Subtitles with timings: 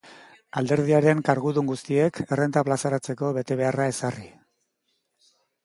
[0.61, 4.29] Alderdiaren kargudun guztiek errenta plazaratzeko betebeharra ezarri.